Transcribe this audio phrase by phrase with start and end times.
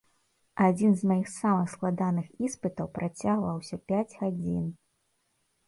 [0.67, 4.65] Адзін з маіх самых складаных іспытаў працягваўся пяць гадзін.